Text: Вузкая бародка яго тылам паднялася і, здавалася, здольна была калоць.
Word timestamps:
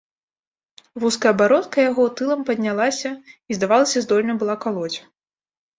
Вузкая 1.03 1.33
бародка 1.41 1.77
яго 1.91 2.07
тылам 2.21 2.41
паднялася 2.49 3.09
і, 3.35 3.51
здавалася, 3.61 3.97
здольна 4.09 4.33
была 4.43 4.55
калоць. 4.67 4.93